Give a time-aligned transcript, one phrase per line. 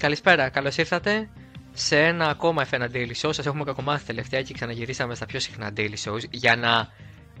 [0.00, 1.28] Καλησπέρα, καλώς ήρθατε
[1.72, 3.30] σε ένα ακόμα F1 Daily Show.
[3.32, 6.88] Σας έχουμε κακομάθει τελευταία και ξαναγυρίσαμε στα πιο συχνά Daily Shows για να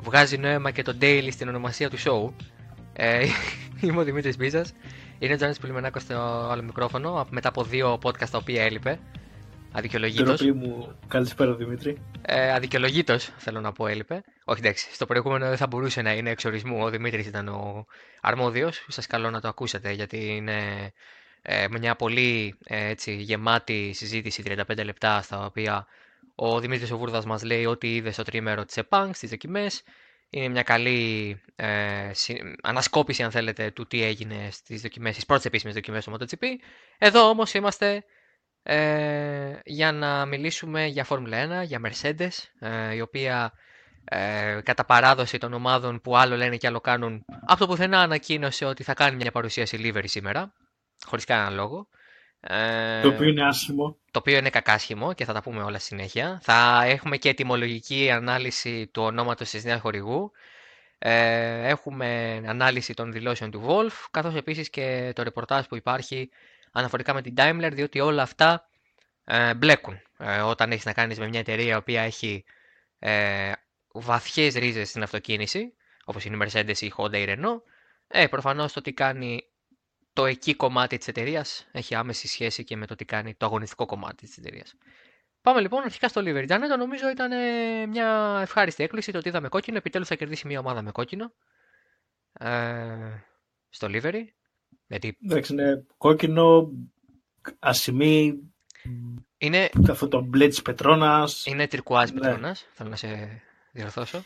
[0.00, 2.32] βγάζει νόημα και το Daily στην ονομασία του show.
[2.92, 3.26] Ε,
[3.80, 4.72] είμαι ο Δημήτρης Μπίζας.
[5.18, 6.14] Είναι ο Τζάνι Πουλιμενάκο στο
[6.50, 8.98] άλλο μικρόφωνο μετά από δύο podcast τα οποία έλειπε.
[9.72, 10.42] Αδικαιολογήτως.
[10.42, 11.98] μου, καλησπέρα Δημήτρη.
[12.22, 14.22] Ε, Αδικαιολογήτως θέλω να πω έλειπε.
[14.44, 16.82] Όχι εντάξει, στο προηγούμενο δεν θα μπορούσε να είναι εξορισμού.
[16.82, 17.86] Ο Δημήτρης ήταν ο
[18.20, 18.84] αρμόδιος.
[18.88, 20.58] Σας καλώ να το ακούσετε γιατί είναι
[21.42, 25.86] ε, μια πολύ ε, έτσι, γεμάτη συζήτηση 35 λεπτά στα οποία
[26.34, 29.82] ο Δημήτρης Οβούρδας μας λέει ότι είδε στο τρίμερο της ΕΠΑΝΚ στις δοκιμές.
[30.30, 32.10] Είναι μια καλή ε,
[32.62, 36.46] ανασκόπηση αν θέλετε του τι έγινε στις δοκιμές, στις πρώτες επίσημες δοκιμές του MotoGP.
[36.98, 38.04] Εδώ όμως είμαστε
[38.62, 42.28] ε, για να μιλήσουμε για Φόρμουλα 1, για Mercedes,
[42.58, 43.52] ε, η οποία
[44.04, 48.64] ε, κατά παράδοση των ομάδων που άλλο λένε και άλλο κάνουν, από το πουθενά ανακοίνωσε
[48.64, 50.52] ότι θα κάνει μια παρουσίαση livery σήμερα
[51.06, 51.88] χωρίς κανέναν λόγο.
[52.40, 53.96] Ε, το οποίο είναι άσχημο.
[54.10, 56.40] Το οποίο είναι κακάσχημο και θα τα πούμε όλα συνέχεια.
[56.42, 60.32] Θα έχουμε και ετοιμολογική ανάλυση του ονόματος της νέας χορηγού.
[60.98, 66.30] Ε, έχουμε ανάλυση των δηλώσεων του Wolf, καθώς επίσης και το ρεπορτάζ που υπάρχει
[66.72, 68.68] αναφορικά με την Daimler, διότι όλα αυτά
[69.24, 70.00] ε, μπλέκουν.
[70.18, 72.44] Ε, όταν έχεις να κάνεις με μια εταιρεία η οποία έχει
[72.98, 73.52] ε,
[73.92, 75.72] βαθιές ρίζες στην αυτοκίνηση,
[76.04, 77.62] όπως είναι η Mercedes, η Honda, η Renault,
[78.08, 79.49] ε, προφανώς το τι κάνει
[80.20, 83.86] το εκεί κομμάτι της εταιρείας έχει άμεση σχέση και με το τι κάνει το αγωνιστικό
[83.86, 84.74] κομμάτι της εταιρείας.
[85.42, 86.44] Πάμε λοιπόν αρχικά στο Livery.
[86.46, 89.76] Τζανέτο νομίζω ήταν ε, μια ευχάριστη έκπληξη το ότι είδαμε κόκκινο.
[89.76, 91.32] Επιτέλους θα κερδίσει μια ομάδα με κόκκινο.
[92.32, 92.48] Ε,
[93.68, 94.24] στο Livery.
[94.86, 95.16] Γιατί...
[95.24, 96.70] Εντάξει, είναι κόκκινο,
[97.58, 98.38] ασημή,
[99.38, 99.70] είναι...
[99.90, 101.46] αυτό το μπλε της Πετρώνας.
[101.46, 102.20] Είναι τυρκουάζ ναι.
[102.20, 104.24] Πετρώνας, θέλω να σε διορθώσω.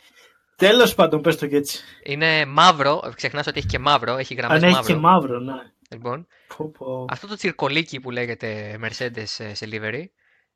[0.56, 1.84] Τέλος πάντων, πες το και έτσι.
[2.02, 4.76] Είναι μαύρο, ξεχνάς ότι έχει και μαύρο, έχει γραμμές μαύρο.
[4.76, 5.54] Αν έχει και μαύρο, ναι.
[5.94, 6.26] Λοιπόν,
[7.08, 10.04] αυτό το τσιρκολίκι που λέγεται Mercedes σε livery,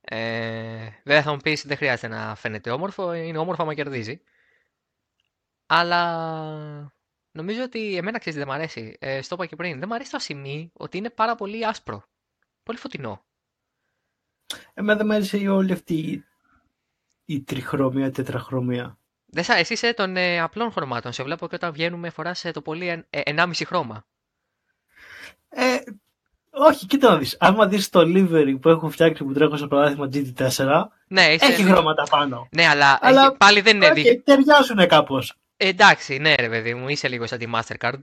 [0.00, 4.20] ε, βέβαια θα μου πεις δεν χρειάζεται να φαίνεται όμορφο, είναι όμορφο άμα κερδίζει.
[5.66, 6.92] Αλλά
[7.30, 8.96] νομίζω ότι εμένα ξέρεις δεν μου αρέσει.
[9.00, 9.78] Ε, στο είπα και πριν.
[9.78, 12.04] Δεν μου αρέσει το ασημί ότι είναι πάρα πολύ άσπρο.
[12.62, 13.24] Πολύ φωτεινό.
[14.74, 16.24] Εμένα δεν μου αρέσει όλη αυτή
[17.24, 18.98] η τριχρώμια, τετραχρώμια.
[19.26, 21.12] Δεν σα, εσύ είσαι των ε, απλών χρωμάτων.
[21.12, 24.06] Σε βλέπω και όταν βγαίνουμε φοράς το πολύ 1,5 ε, χρώμα.
[25.48, 25.76] Ε,
[26.50, 27.36] όχι, κοίτα να δεις.
[27.40, 32.02] Άμα δεις το livery που έχω φτιάξει που τρέχω στο παράδειγμα GT4, ναι, έχει χρώματα
[32.10, 32.48] πάνω.
[32.50, 35.34] Ναι, αλλά, αλλά πάλι δεν είναι okay, Ταιριάζουν κάπως.
[35.56, 37.98] Ε, εντάξει, ναι ρε παιδί μου, είσαι λίγο σαν τη Mastercard.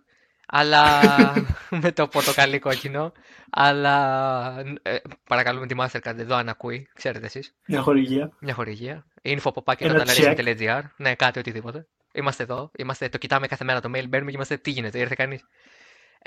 [0.47, 1.01] Αλλά
[1.81, 3.11] με το πορτοκαλί κόκκινο.
[3.49, 7.53] Αλλά ε, παρακαλούμε τη Mastercard εδώ αν ακούει, ξέρετε εσείς.
[7.67, 8.31] Μια χορηγία.
[8.39, 9.05] Μια χορηγία.
[9.23, 10.81] info.packet.gr.
[10.97, 11.87] Ναι, κάτι οτιδήποτε.
[12.13, 12.71] Είμαστε εδώ.
[12.77, 15.41] Είμαστε, το κοιτάμε κάθε μέρα το mail, μπαίνουμε και είμαστε τι γίνεται, ήρθε κανείς.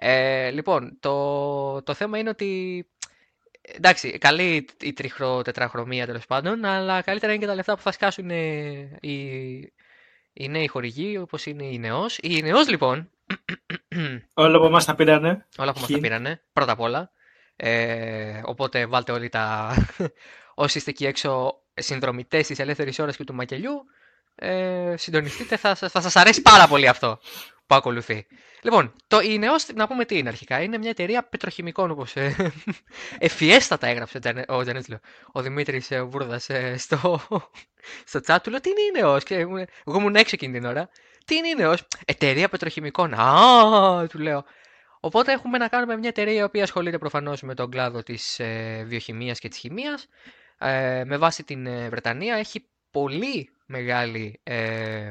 [0.01, 2.87] Ε, λοιπόν, το, το θέμα είναι ότι.
[3.61, 8.31] Εντάξει, καλή η τριχρο-τετραχρωμία τέλος πάντων, αλλά καλύτερα είναι και τα λεφτά που θα σκάσουν
[9.01, 9.73] οι,
[10.33, 12.19] οι νέοι χορηγοί, όπως είναι η Νεός.
[12.23, 13.11] Η Νεός, λοιπόν.
[14.35, 15.47] Όλα από εμάς τα πήρανε.
[15.59, 17.11] Όλα από εμάς τα πήρανε, πρώτα απ' όλα.
[17.57, 19.75] Ε, οπότε βάλτε όλοι τα.
[20.55, 23.85] Όσοι είστε εκεί έξω συνδρομητές της ελεύθερης ώρας και του μακελιού,
[24.35, 27.19] ε, συντονιστείτε, θα, θα σας αρέσει πάρα πολύ αυτό
[27.69, 28.27] που ακολουθεί.
[28.63, 29.41] Λοιπόν, το η
[29.75, 30.63] να πούμε τι είναι αρχικά.
[30.63, 32.53] Είναι μια εταιρεία πετροχημικών, όπως ε,
[33.19, 35.01] εφιέστατα έγραψε ο Τζανέτλο,
[35.33, 37.21] ο Δημήτρης ε, Βούρδας ε, στο,
[38.11, 38.51] στο chat του.
[38.51, 39.19] Λέω τι είναι η Νεό.
[39.85, 40.89] Εγώ ήμουν έξω εκείνη την ώρα.
[41.25, 41.75] Τι είναι η Νεό.
[42.05, 43.15] Εταιρεία πετροχημικών.
[43.15, 44.45] Α, του λέω.
[45.01, 48.85] Οπότε έχουμε να κάνουμε μια εταιρεία η οποία ασχολείται προφανώς με τον κλάδο της ε,
[48.87, 50.07] βιοχημίας και της χημίας.
[50.59, 55.11] Ε, με βάση την ε, Βρετανία έχει πολύ μεγάλη ε,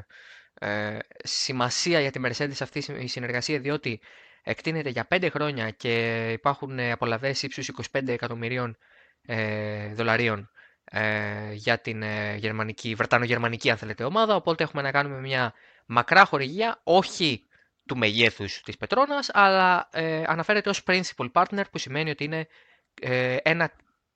[0.60, 4.00] ε, σημασία για τη Mercedes αυτή η συνεργασία διότι
[4.44, 8.78] εκτείνεται για 5 χρόνια και υπάρχουν απολαβές ύψους 25 εκατομμυρίων
[9.26, 10.50] ε, δολαρίων
[10.92, 14.36] ε, για την ε, γερμανική, βρετανο-γερμανική αν θέλετε ομάδα.
[14.36, 15.54] Οπότε έχουμε να κάνουμε μια
[15.86, 17.46] μακρά χορηγία όχι
[17.88, 22.48] του μεγέθους της Πετρώνας αλλά ε, αναφέρεται ως principal partner που σημαίνει ότι είναι
[23.44, 23.72] ένα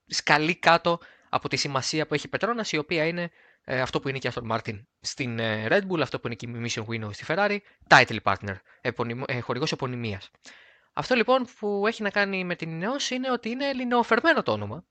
[0.06, 1.00] σκαλί κάτω
[1.30, 3.32] από τη σημασία που έχει η Πετρώνας η οποία είναι
[3.64, 6.36] ε, αυτό που είναι και η Aston Martin στην ε, Red Bull, αυτό που είναι
[6.36, 10.32] και η Mission Winnow στη Ferrari, title partner, επωνυμ, ε, χορηγός επωνυμίας.
[10.94, 14.86] Αυτό λοιπόν που έχει να κάνει με την Ineos είναι ότι είναι ελληνοφερμένο το όνομα.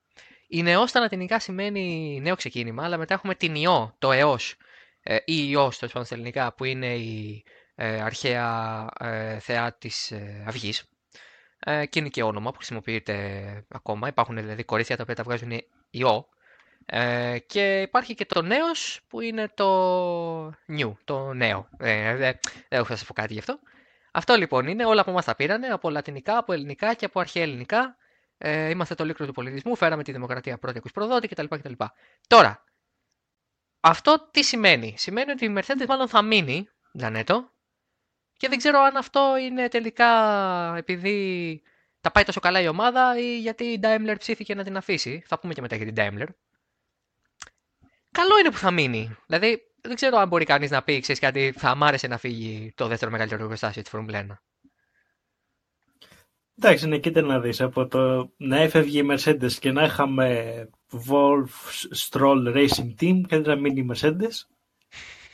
[0.48, 4.56] Η Ineos στα λατινικά σημαίνει νέο ξεκίνημα, αλλά μετά έχουμε την Ιό, το ΕΟΣ
[5.02, 7.44] ε, ή Ιός το στα ελληνικά που είναι η
[7.74, 10.84] ε, αρχαία ε, θεά της ε, Αυγής.
[11.58, 14.08] Ε, και είναι και όνομα που χρησιμοποιείται ακόμα.
[14.08, 15.52] Υπάρχουν δηλαδή κορίτσια τα οποία τα βγάζουν
[15.90, 16.28] Ιώ
[16.92, 21.68] ε, και υπάρχει και το νέος που είναι το new, το νέο.
[21.78, 22.38] Ε, δεν
[22.68, 23.58] έχω να σας πω κάτι γι' αυτό.
[24.12, 27.42] Αυτό λοιπόν είναι, όλα από εμάς τα πήρανε, από λατινικά, από ελληνικά και από αρχαία
[27.42, 27.96] ελληνικά.
[28.38, 31.44] Ε, είμαστε το λίκρο του πολιτισμού, φέραμε τη δημοκρατία πρώτη ακούς προδότη κτλ.
[31.48, 31.72] κτλ.
[32.26, 32.64] Τώρα,
[33.80, 37.50] αυτό τι σημαίνει; Σημαίνει ότι η Mercedes μάλλον θα μείνει, Τζανέτο,
[38.36, 40.08] και δεν ξέρω αν αυτό είναι τελικά
[40.76, 41.62] επειδή
[42.00, 45.22] τα πάει τόσο καλά η ομάδα ή γιατί η Daimler ψήθηκε να την αφήσει.
[45.26, 46.28] Θα πούμε και μετά για την Daimler.
[48.12, 49.16] Καλό είναι που θα μείνει.
[49.26, 52.72] Δηλαδή, δεν ξέρω αν μπορεί κανείς να πει, ξέρεις κάτι, θα μ' άρεσε να φύγει
[52.74, 54.26] το δεύτερο μεγαλύτερο εργοστάσιο της Formula 1.
[56.62, 60.68] Εντάξει, ναι, κοίτα να δεις, από το να έφευγε η Mercedes και να είχαμε
[61.08, 61.46] Wolf
[61.96, 64.46] Stroll Racing Team και να μείνει η Mercedes,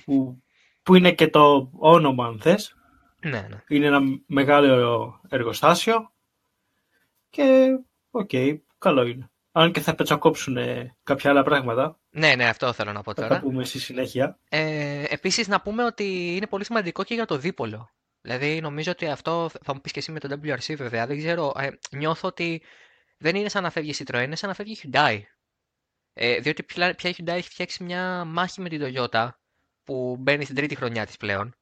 [0.04, 0.42] που,
[0.82, 2.76] που είναι και το όνομα αν θες.
[3.22, 3.62] Ναι, ναι.
[3.68, 6.12] Είναι ένα μεγάλο εργοστάσιο
[7.30, 7.78] και
[8.10, 9.30] OK, okay, καλό είναι.
[9.58, 10.56] Αν και θα πετσακόψουν
[11.02, 11.98] κάποια άλλα πράγματα.
[12.10, 13.28] Ναι, ναι, αυτό θέλω να πω τώρα.
[13.28, 14.38] Θα τα πούμε στη συνέχεια.
[14.48, 17.90] Ε, επίσης να πούμε ότι είναι πολύ σημαντικό και για το δίπολο.
[18.20, 21.06] Δηλαδή νομίζω ότι αυτό θα μου πεις και εσύ με το WRC βέβαια.
[21.06, 22.62] Δεν ξέρω, ε, νιώθω ότι
[23.18, 25.20] δεν είναι σαν να φεύγει η Citroën, είναι σαν να φεύγει η Hyundai.
[26.12, 29.28] Ε, διότι πια η Hyundai έχει φτιάξει μια μάχη με την Toyota
[29.84, 31.54] που μπαίνει στην τρίτη χρονιά της πλέον.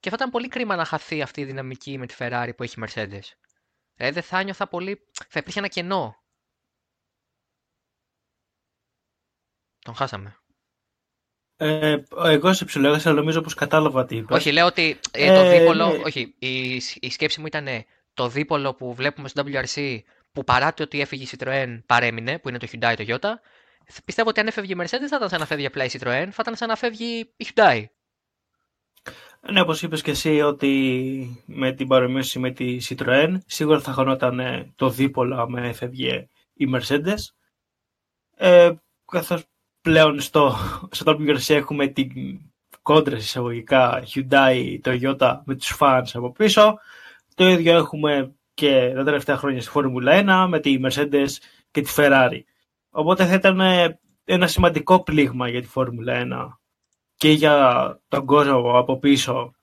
[0.00, 2.80] Και θα ήταν πολύ κρίμα να χαθεί αυτή η δυναμική με τη Ferrari που έχει
[2.80, 3.26] η Mercedes.
[3.94, 5.00] Δηλαδή δεν θα νιώθα πολύ.
[5.28, 6.16] Θα υπήρχε ένα κενό.
[9.84, 10.36] Τον χάσαμε.
[11.56, 14.36] Ε, εγώ σε ψηλόγρασα, αλλά νομίζω πως κατάλαβα τι είπα.
[14.36, 15.86] Όχι, λέω ότι ε, το ε, δίπολο.
[15.86, 16.02] Ναι.
[16.04, 17.66] Όχι, η, η σκέψη μου ήταν
[18.14, 19.98] το δίπολο που βλέπουμε στο WRC
[20.32, 23.32] που παρά το ότι έφυγε η Citroën παρέμεινε, που είναι το Hyundai Toyota.
[24.04, 26.38] Πιστεύω ότι αν έφευγε η Mercedes θα ήταν σαν να φεύγει απλά η Citroën, θα
[26.40, 27.84] ήταν σαν να φεύγει η Hyundai.
[29.50, 34.40] Ναι, όπως είπες και εσύ ότι με την παρομοίωση με τη Citroën σίγουρα θα χωνόταν
[34.76, 37.18] το δίπολο με έφευγε η Mercedes.
[38.36, 38.70] Ε,
[39.04, 39.44] καθώς
[39.88, 40.56] πλέον στο,
[40.90, 42.40] στο WRC έχουμε την
[42.82, 46.78] κόντρα εισαγωγικά Hyundai, Toyota με τους fans από πίσω.
[47.34, 51.28] Το ίδιο έχουμε και τα τελευταία χρόνια στη Φόρμουλα 1 με τη Mercedes
[51.70, 52.40] και τη Ferrari.
[52.90, 53.60] Οπότε θα ήταν
[54.24, 56.48] ένα σημαντικό πλήγμα για τη Φόρμουλα 1
[57.16, 59.54] και για τον κόσμο από πίσω,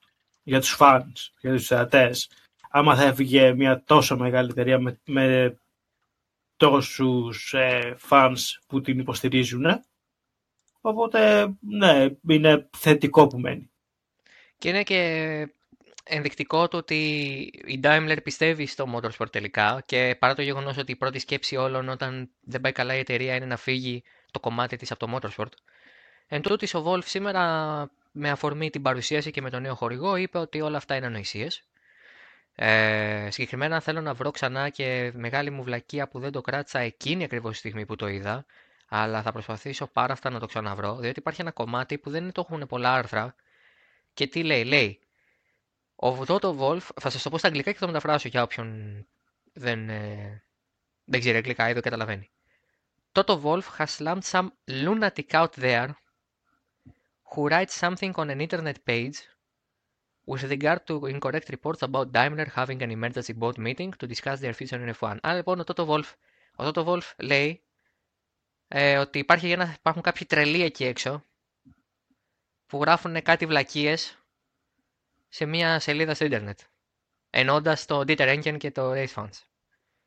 [0.42, 2.30] για τους fans, για τους θεατές,
[2.70, 5.56] άμα θα έφυγε μια τόσο μεγάλη εταιρεία με, με
[6.56, 9.64] τόσους ε, fans που την υποστηρίζουν.
[10.88, 13.70] Οπότε, ναι, είναι θετικό που μένει.
[14.58, 15.48] Και είναι και
[16.04, 16.94] ενδεικτικό το ότι
[17.66, 21.88] η Daimler πιστεύει στο motorsport τελικά και παρά το γεγονός ότι η πρώτη σκέψη όλων
[21.88, 25.52] όταν δεν πάει καλά η εταιρεία είναι να φύγει το κομμάτι της από το motorsport.
[26.28, 27.42] Εν τούτης, ο Wolf σήμερα
[28.12, 31.62] με αφορμή την παρουσίαση και με τον νέο χορηγό είπε ότι όλα αυτά είναι ανοησίες.
[32.54, 37.24] Ε, συγκεκριμένα θέλω να βρω ξανά και μεγάλη μου βλακεία που δεν το κράτησα εκείνη
[37.24, 38.46] ακριβώς τη στιγμή που το είδα
[38.88, 42.46] αλλά θα προσπαθήσω πάρα αυτά να το ξαναβρω, διότι υπάρχει ένα κομμάτι που δεν το
[42.48, 43.34] έχουν πολλά άρθρα
[44.14, 45.00] και τι λέει, λέει
[45.96, 49.06] ο Toto Wolf, θα σας το πω στα αγγλικά και θα το μεταφράσω για όποιον
[49.52, 50.42] δεν, ε,
[51.04, 52.30] δεν ξέρει αγγλικά ή δεν καταλαβαίνει.
[53.12, 55.88] Toto Wolf has slammed some lunatic out there
[57.30, 59.16] who writes something on an internet page
[60.26, 64.54] with regard to incorrect reports about Daimler having an emergency board meeting to discuss their
[64.58, 65.16] future in F1.
[65.22, 66.12] Άρα λοιπόν ο Toto Wolf,
[66.56, 67.62] ο Toto Wolf λέει
[68.68, 71.24] ε, ότι υπάρχει ένα, υπάρχουν κάποιοι τρελοί εκεί έξω
[72.66, 74.18] που γράφουν κάτι βλακίες
[75.28, 76.60] σε μια σελίδα στο ίντερνετ.
[77.30, 79.30] Ενώντας το Dieter Enken και το Race Fans.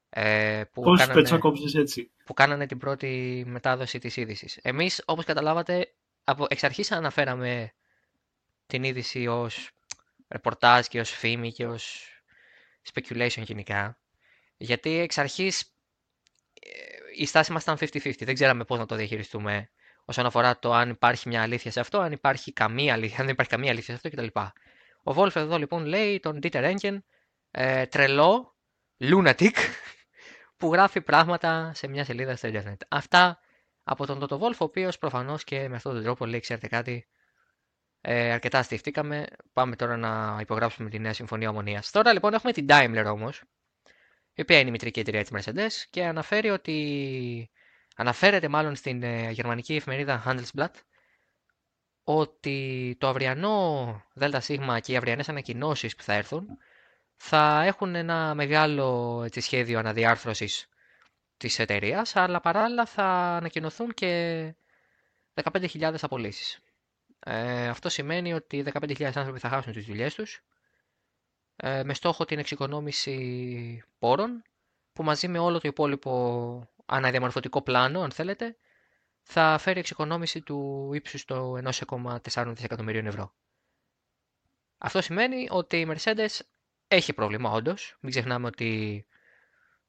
[0.09, 1.39] Ε, που, Πώς κάνανε,
[1.79, 4.57] έτσι; που κάνανε την πρώτη μετάδοση της είδησης.
[4.61, 7.73] Εμείς, όπως καταλάβατε, από εξ αρχής αναφέραμε
[8.65, 9.71] την είδηση ως
[10.27, 12.07] ρεπορτάζ και ως φήμη και ως
[12.93, 13.97] speculation γενικά.
[14.57, 15.73] Γιατί εξ αρχής
[17.19, 18.13] η στάση μας ήταν 50-50.
[18.19, 19.69] Δεν ξέραμε πώς να το διαχειριστούμε
[20.05, 23.33] όσον αφορά το αν υπάρχει μια αλήθεια σε αυτό, αν υπάρχει καμία αλήθεια, αν δεν
[23.33, 24.39] υπάρχει καμία αλήθεια σε αυτό κτλ.
[25.03, 26.97] Ο Wolf εδώ λοιπόν λέει τον Dieter Engen
[27.51, 28.55] ε, τρελό,
[28.99, 29.51] lunatic,
[30.57, 32.81] που γράφει πράγματα σε μια σελίδα στο Ιντερνετ.
[32.87, 33.39] Αυτά
[33.83, 37.07] από τον Toto Wolf, ο οποίος προφανώς και με αυτόν τον τρόπο λέει, ξέρετε κάτι,
[38.01, 39.25] ε, αρκετά στηφτήκαμε.
[39.53, 41.91] Πάμε τώρα να υπογράψουμε τη νέα συμφωνία ομονίας.
[41.91, 43.43] Τώρα λοιπόν έχουμε την Daimler όμως,
[44.39, 47.49] η οποία είναι η μητρική εταιρεία της Mercedes και αναφέρει ότι
[47.95, 50.73] αναφέρεται μάλλον στην ε, γερμανική εφημερίδα Handelsblatt
[52.03, 54.45] ότι το αυριανό ΔΣ
[54.81, 56.47] και οι αυριανές ανακοινώσεις που θα έρθουν
[57.15, 60.67] θα έχουν ένα μεγάλο έτσι, σχέδιο αναδιάρθρωσης
[61.37, 63.03] της εταιρείας, αλλά παράλληλα θα
[63.35, 64.43] ανακοινωθούν και
[65.33, 66.59] 15.000 απολύσεις.
[67.25, 70.41] Ε, αυτό σημαίνει ότι 15.000 άνθρωποι θα χάσουν τις δουλειές τους ε,
[71.63, 74.43] με στόχο την εξοικονόμηση πόρων
[74.93, 78.55] που μαζί με όλο το υπόλοιπο αναδιαμορφωτικό πλάνο, αν θέλετε,
[79.21, 83.33] θα φέρει εξοικονόμηση του ύψους των 1,4 δισεκατομμυρίων ευρώ.
[84.77, 86.39] Αυτό σημαίνει ότι η Mercedes
[86.87, 87.97] έχει πρόβλημα όντως.
[87.99, 89.05] Μην ξεχνάμε ότι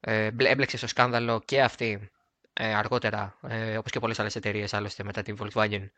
[0.00, 2.10] ε, έμπλεξε στο σκάνδαλο και αυτή
[2.52, 5.90] ε, αργότερα, ε, όπως και πολλές άλλες εταιρείες άλλωστε μετά την Volkswagen,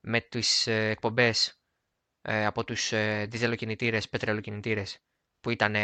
[0.00, 1.55] με τις ε, εκπομπές ε,
[2.28, 4.98] από τους ε, διζελοκινητήρες, πετρελοκινητήρες,
[5.40, 5.74] που ήταν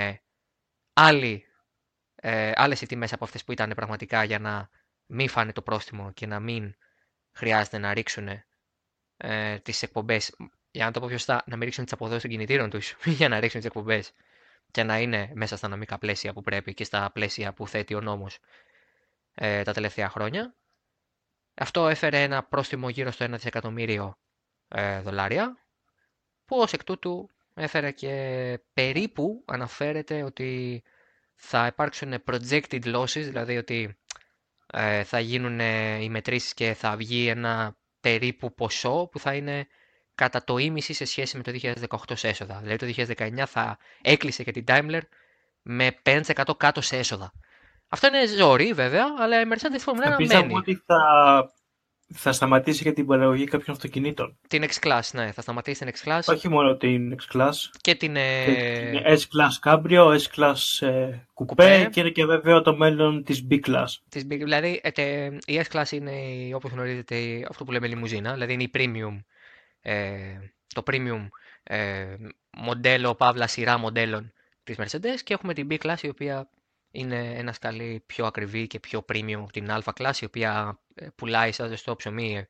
[0.92, 1.44] άλλοι,
[2.14, 4.70] ε, άλλες οι τιμές από αυτές που ήταν πραγματικά για να
[5.06, 6.74] μην φάνε το πρόστιμο και να μην
[7.32, 8.28] χρειάζεται να ρίξουν
[9.16, 10.36] ε, τις εκπομπές,
[10.70, 13.28] για να το πω πιο σωστά, να μην ρίξουν τις αποδόσεις των κινητήρων τους για
[13.28, 14.12] να ρίξουν τις εκπομπές
[14.70, 18.00] και να είναι μέσα στα νομικά πλαίσια που πρέπει και στα πλαίσια που θέτει ο
[18.00, 18.38] νόμος
[19.34, 20.54] ε, τα τελευταία χρόνια.
[21.54, 24.18] Αυτό έφερε ένα πρόστιμο γύρω στο 1 δισεκατομμύριο
[24.68, 25.61] ε, δολάρια,
[26.44, 30.82] που ως εκ τούτου έφερε και περίπου αναφέρεται ότι
[31.34, 33.96] θα υπάρξουν projected losses, δηλαδή ότι
[34.72, 35.58] ε, θα γίνουν
[36.00, 39.66] οι μετρήσεις και θα βγει ένα περίπου ποσό που θα είναι
[40.14, 41.52] κατά το ίμιση σε σχέση με το
[41.88, 42.60] 2018 σε έσοδα.
[42.62, 45.00] Δηλαδή το 2019 θα έκλεισε και την Daimler
[45.62, 46.22] με 5%
[46.56, 47.32] κάτω σε έσοδα.
[47.88, 50.54] Αυτό είναι ζόρι βέβαια, αλλά η Mercedes Formula 1 μένει.
[50.54, 51.52] ότι θα,
[52.12, 54.38] θα σταματήσει και την παραγωγή κάποιων αυτοκινήτων.
[54.48, 56.20] Την X-Class, ναι, θα σταματήσει την X-Class.
[56.26, 57.52] Όχι μόνο την X-Class.
[57.80, 58.44] Και την, ε...
[58.44, 63.86] την S-Class Cabrio, S-Class ε, Coupé και είναι και βέβαιο το μέλλον της B-Class.
[64.08, 66.12] Της B, δηλαδή ε, η S-Class είναι
[66.54, 69.20] όπως γνωρίζετε αυτό που λέμε λιμουζίνα, δηλαδή είναι η premium
[69.82, 70.14] ε,
[70.74, 71.28] το premium
[71.62, 72.16] ε,
[72.50, 74.32] μοντέλο, παύλα σειρά μοντέλων
[74.64, 76.48] της Mercedes και έχουμε την B-Class η οποία
[76.92, 81.52] είναι ένα σκαλί πιο ακριβή και πιο premium από την A-Class η οποία ε, πουλάει
[81.52, 82.46] σαν ζεστό ψωμί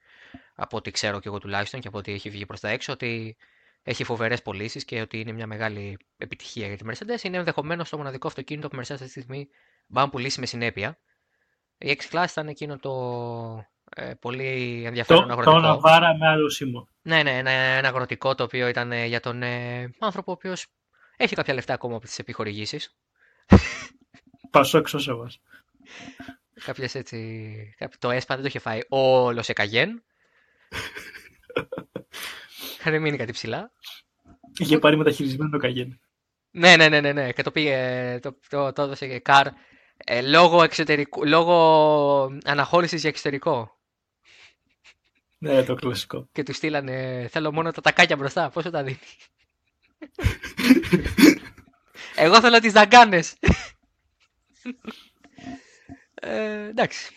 [0.55, 3.37] από ό,τι ξέρω και εγώ τουλάχιστον και από ό,τι έχει βγει προς τα έξω ότι
[3.83, 7.23] έχει φοβερές πωλήσεις και ότι είναι μια μεγάλη επιτυχία για τη Mercedes.
[7.23, 9.49] Είναι ενδεχομένως το μοναδικό αυτοκίνητο που η Mercedes αυτή τη στιγμή
[9.87, 10.99] μπορεί να πουλήσει με συνέπεια.
[11.79, 12.93] Η X-Class ήταν εκείνο το
[13.97, 15.55] ε, πολύ ενδιαφέρον το, αγροτικό.
[15.55, 16.89] Το Ναβάρα με άλλο σήμο.
[17.03, 20.67] Ναι, ναι, ένα, ένα αγροτικό το οποίο ήταν ε, για τον ε, άνθρωπο ο οποίος
[21.17, 22.97] έχει κάποια λεφτά ακόμα από τις επιχορηγήσεις.
[24.53, 25.31] Πασό εξώσεβα.
[26.65, 27.75] Κάποιες έτσι.
[27.99, 30.05] Το έσπα δεν το είχε φάει όλος σε καγέν.
[32.79, 33.73] Είχαν μείνει κάτι ψηλά.
[34.59, 36.01] Είχε πάρει μεταχειρισμένο το καγέν.
[36.51, 37.33] Ναι, ναι, ναι, ναι, ναι.
[37.33, 39.47] Και το πήγε, το, το, το έδωσε και καρ
[39.97, 43.79] ε, λόγω, εξωτερικού, λόγω αναχώρησης για εξωτερικό.
[45.39, 46.29] Ναι, το κλασικό.
[46.33, 48.99] Και του στείλανε, θέλω μόνο τα τακάκια μπροστά, πόσο τα δίνει;
[52.17, 53.35] Εγώ θέλω τις δαγκάνες.
[56.15, 57.15] Ε, εντάξει.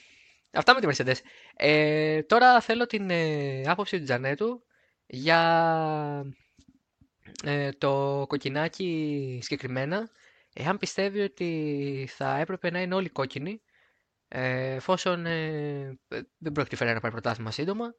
[0.52, 1.18] Αυτά με τη Mercedes.
[1.56, 4.64] Ε, τώρα θέλω την ε, άποψη του Τζανέτου
[5.06, 6.34] για
[7.44, 10.10] ε, το κοκκινάκι συγκεκριμένα
[10.54, 13.62] εάν πιστεύει ότι θα έπρεπε να είναι όλοι κόκκινοι
[14.28, 16.00] ε, εφόσον ε,
[16.38, 17.96] δεν πρόκειται να πάρει πρωτάθλημα σύντομα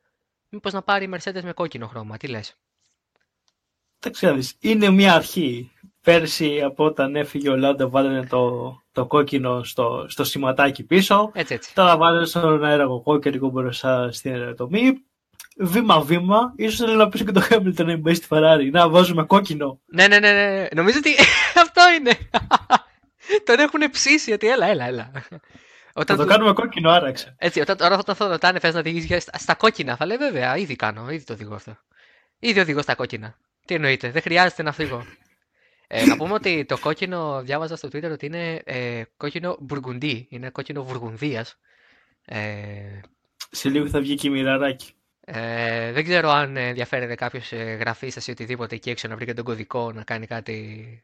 [0.48, 2.16] μήπως να πάρει η Mercedes με κόκκινο χρώμα.
[2.16, 2.56] Τι λες;
[3.98, 4.38] Δεν ξέρω.
[4.60, 5.70] Είναι μια αρχή.
[6.02, 11.30] Πέρσι από όταν έφυγε ο Λάντο βάλανε το, το κόκκινο στο, στο σηματάκι πίσω.
[11.34, 11.74] Έτσι, έτσι.
[11.74, 15.04] Τώρα βάλανε στον αέρα κόκκινο μπροστά στην αεροτομή.
[15.58, 18.70] Βήμα-βήμα, ίσως θέλει να πει και το Χάμιλτον να μπει στη Ferrari.
[18.70, 19.80] Να βάζουμε κόκκινο.
[19.86, 20.66] Ναι, ναι, ναι, ναι.
[20.74, 21.10] Νομίζω ότι
[21.64, 22.18] αυτό είναι.
[23.44, 25.10] Τον έχουν ψήσει ότι έλα, έλα, έλα.
[25.92, 27.34] Όταν θα το κάνουμε κόκκινο, άραξε.
[27.38, 29.96] Έτσι, όταν, τώρα θα το ρωτάνε, θες να οδηγήσεις στα, στα κόκκινα.
[29.96, 31.76] Θα λέει βέβαια, ήδη κάνω, ήδη το οδηγώ αυτό.
[32.38, 33.38] Ήδη οδηγώ στα κόκκινα.
[33.66, 35.04] Τι εννοείται, δεν χρειάζεται να φύγω.
[35.86, 40.26] Ε, να πούμε ότι το κόκκινο, διάβαζα στο Twitter ότι είναι ε, κόκκινο μπουργκουντί.
[40.30, 41.58] Είναι κόκκινο βουργουνδίας.
[42.24, 43.00] Ε,
[43.50, 44.92] Σε λίγο θα βγει και η μοιραράκι.
[45.20, 49.34] Ε, δεν ξέρω αν ενδιαφέρεται κάποιος ε, γραφίστα ή οτιδήποτε εκεί έξω να βρει και
[49.34, 51.00] τον κωδικό να κάνει κάτι.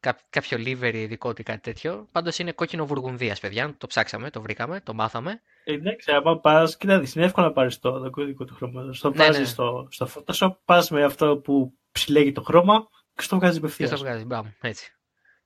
[0.00, 2.08] Κά, κάποιο livery δικό του ή κάτι τέτοιο.
[2.12, 3.74] Πάντως είναι κόκκινο βουργουνδίας, παιδιά.
[3.78, 5.40] Το ψάξαμε, το βρήκαμε, το μάθαμε.
[5.64, 9.00] Ε, εντάξει, άμα πας, κοίτα, είναι εύκολο να πάρεις το, το κωδικό του χρώματο.
[9.00, 9.44] Το ναι, βάζεις ναι.
[9.44, 13.90] στο, στο Photoshop, πας με αυτό που συλλέγει το χρώμα και στο βγάζει απευθείας.
[13.90, 14.92] Και στο βγάζει, μπράβο, έτσι.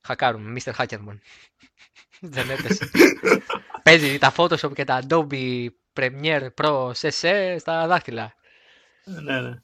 [0.01, 0.73] Χακάρουμε, Mr.
[0.73, 1.17] Hackerman.
[2.35, 2.91] Δεν έπεσε.
[3.83, 8.33] Παίζει τα Photoshop και τα Adobe Premiere Pro CC στα δάχτυλα.
[9.03, 9.61] Ναι, ναι.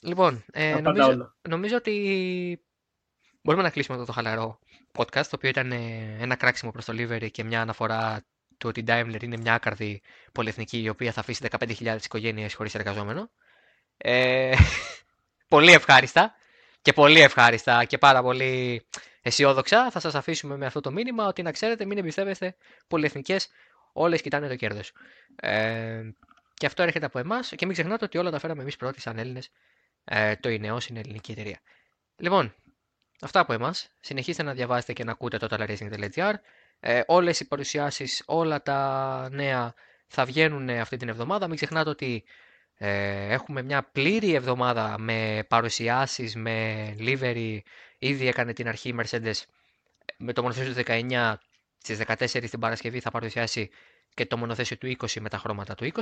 [0.00, 2.64] Λοιπόν, ε, νομίζω, νομίζω ότι
[3.42, 4.58] μπορούμε να κλείσουμε αυτό το χαλαρό
[4.92, 8.24] podcast, το οποίο ήταν ε, ένα κράξιμο προς το livery και μια αναφορά
[8.58, 10.02] του ότι η Daimler είναι μια άκαρδη
[10.32, 13.30] πολυεθνική η οποία θα αφήσει 15.000 οικογένειες χωρίς εργαζόμενο.
[13.96, 14.54] Ε,
[15.54, 16.34] πολύ ευχάριστα
[16.82, 18.86] και πολύ ευχάριστα και πάρα πολύ
[19.22, 22.56] αισιόδοξα θα σας αφήσουμε με αυτό το μήνυμα ότι να ξέρετε μην εμπιστεύεστε
[22.88, 23.48] πολυεθνικές
[23.92, 24.92] όλες κοιτάνε το κέρδος.
[25.36, 26.02] Ε,
[26.54, 29.18] και αυτό έρχεται από εμάς και μην ξεχνάτε ότι όλα τα φέραμε εμείς πρώτοι σαν
[29.18, 29.50] Έλληνες.
[30.04, 31.60] Ε, το ΙΝΕΟΣ είναι ελληνική εταιρεία.
[32.16, 32.54] Λοιπόν,
[33.20, 33.88] αυτά από εμάς.
[34.00, 36.32] Συνεχίστε να διαβάζετε και να ακούτε το totalracing.gr.
[36.80, 39.74] Ε, όλες οι παρουσιάσεις, όλα τα νέα
[40.06, 41.46] θα βγαίνουν αυτή την εβδομάδα.
[41.46, 42.24] Μην ξεχνάτε ότι
[42.76, 47.58] ε, έχουμε μια πλήρη εβδομάδα με παρουσιάσεις, με livery.
[47.98, 49.42] Ήδη έκανε την αρχή η Mercedes
[50.16, 51.34] με το μονοθέσιο του 19
[51.86, 53.70] Στις 14 την Παρασκευή θα παρουσιάσει
[54.14, 56.00] και το μονοθέσιο του 20 με τα χρώματα του 20.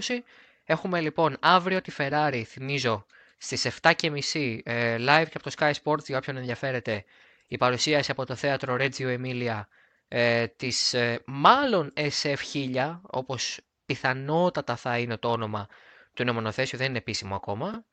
[0.65, 3.07] Έχουμε λοιπόν αύριο τη Ferrari, θυμίζω,
[3.39, 7.05] στις 7.30 ε, live και από το Sky Sports για όποιον ενδιαφέρεται
[7.47, 9.61] η παρουσίαση από το θέατρο Reggio Emilia
[10.09, 15.69] ε, της ε, μάλλον SF1000 όπως πιθανότατα θα είναι το όνομα
[16.15, 17.85] του νομονοθέσιου, δεν είναι επίσημο ακόμα.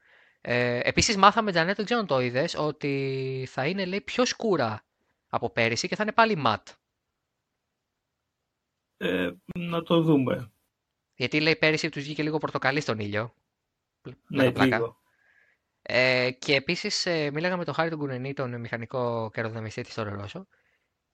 [0.41, 4.85] Ε, επίσης μάθαμε, Τζανέτ, δεν ξέρω αν το είδες, ότι θα είναι λέει, πιο σκούρα
[5.29, 6.67] από πέρυσι και θα είναι πάλι ματ.
[8.97, 10.51] Ε, να το δούμε.
[11.15, 13.33] Γιατί λέει πέρυσι τους βγήκε λίγο πορτοκαλί στον ήλιο.
[14.27, 14.97] Ναι, λίγο.
[15.81, 20.47] Ε, και επίσης ε, μίλαγα με τον Χάρη τον Κουνενή, τον μηχανικό καιροδομιστή της Ρώσο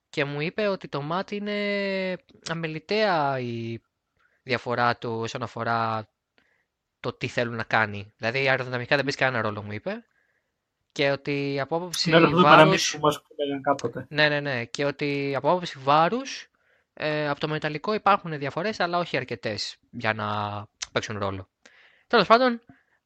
[0.08, 2.16] και μου είπε ότι το μάτι είναι
[2.48, 3.80] αμεληταία η
[4.42, 6.08] διαφορά του όσον αφορά
[7.06, 8.12] το τι θέλουν να κάνει.
[8.16, 10.04] Δηλαδή η αεροδυναμικά δεν παίζει κανένα ρόλο, μου είπε.
[10.92, 12.90] Και ότι από άποψη ναι, βάρους...
[12.90, 13.22] που μας
[13.62, 14.06] κάποτε.
[14.08, 14.64] Ναι, ναι, ναι.
[14.64, 16.50] Και ότι από άποψη βάρους,
[16.94, 20.26] ε, από το μεταλλικό υπάρχουν διαφορές, αλλά όχι αρκετές για να
[20.92, 21.48] παίξουν ρόλο.
[22.06, 22.60] Τέλος πάντων,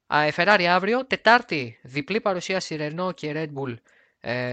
[0.07, 3.75] ε, Ferrari αύριο, Τετάρτη, διπλή παρουσίαση Renault και Red Bull,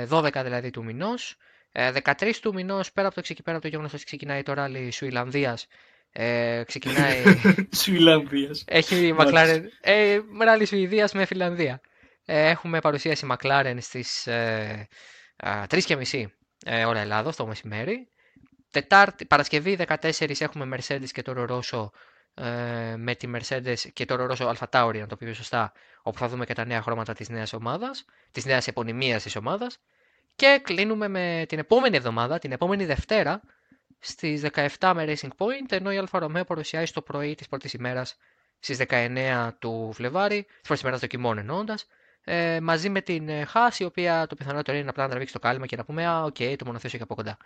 [0.10, 1.38] 12 ε, δηλαδή του μηνός.
[1.72, 5.68] 13 του μηνός, πέρα από το, πέρα από το γεγονός ότι ξεκινάει το ράλι Σουηλανδίας,
[6.12, 7.24] ε, ξεκινάει.
[7.84, 8.50] Σουηλανδία.
[8.66, 9.62] Έχει McLaren.
[9.82, 11.82] Ε, ράλι Σουηδίας με Φιλανδία.
[12.26, 14.88] Ε, έχουμε παρουσίαση McLaren στις ε,
[15.44, 16.26] 3.30
[16.66, 18.08] ε, ώρα Ελλάδος το μεσημέρι.
[18.72, 21.90] Τετάρτη, Παρασκευή 14 έχουμε Mercedes και το Rosso
[22.34, 25.72] ε, με τη Mercedes και το Rosso Alpha Tauri, να το πει σωστά,
[26.02, 29.80] όπου θα δούμε και τα νέα χρώματα της νέας ομάδας, της νέας επωνυμίας της ομάδας.
[30.36, 33.42] Και κλείνουμε με την επόμενη εβδομάδα, την επόμενη Δευτέρα,
[34.00, 34.42] στις
[34.80, 38.18] 17 με Racing Point, ενώ η Αλφα Romeo παρουσιάζει το πρωί της πρώτης ημέρας
[38.60, 41.88] στις 19 του Φλεβάρη, της πρώτης ημέρας δοκιμών εννοώντας,
[42.24, 45.66] ε, μαζί με την Haas, η οποία το πιθανότερο είναι απλά να τραβήξει το κάλυμα
[45.66, 47.38] και να πούμε «Α, OK, okay, το μονοθέσιο και από κοντά».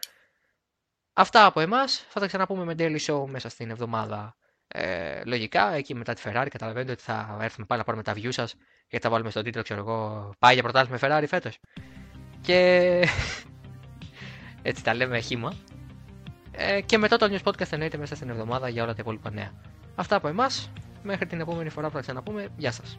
[1.13, 4.35] Αυτά από εμάς, θα τα ξαναπούμε με Daily Show μέσα στην εβδομάδα
[4.67, 8.33] ε, λογικά, εκεί μετά τη Ferrari καταλαβαίνετε ότι θα έρθουμε πάλι να πάρουμε τα view
[8.33, 8.55] σας
[8.87, 11.59] και θα βάλουμε στον τίτλο, ξέρω εγώ, πάει για πρωτάθλημα Ferrari φέτος.
[12.41, 13.09] Και
[14.61, 15.53] έτσι τα λέμε χύμα.
[16.51, 19.51] Ε, και μετά το News Podcast εννοείται μέσα στην εβδομάδα για όλα τα υπόλοιπα νέα.
[19.95, 20.71] Αυτά από εμάς.
[21.03, 22.47] Μέχρι την επόμενη φορά που θα ξαναπούμε.
[22.57, 22.97] Γεια σας.